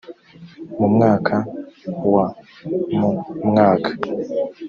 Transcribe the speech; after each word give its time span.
mu 0.79 0.87
mwaka 0.93 1.35
wa 2.13 2.25
mu 2.97 3.09
mwaka 3.47 3.89